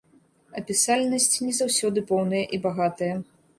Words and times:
Апісальнасць 0.61 1.37
не 1.45 1.53
заўсёды 1.59 2.05
поўная 2.09 2.43
і 2.59 2.63
багатая. 2.67 3.15